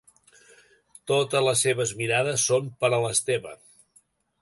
Totes 1.11 1.45
les 1.49 1.63
seves 1.67 1.93
mirades 2.01 2.49
són 2.53 2.75
per 2.83 2.93
a 2.99 3.03
l'Esteve. 3.07 3.57